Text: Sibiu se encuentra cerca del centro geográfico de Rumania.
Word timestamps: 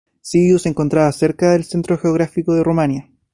Sibiu 0.19 0.57
se 0.57 0.67
encuentra 0.67 1.11
cerca 1.11 1.51
del 1.51 1.63
centro 1.63 1.95
geográfico 1.95 2.55
de 2.55 2.63
Rumania. 2.63 3.07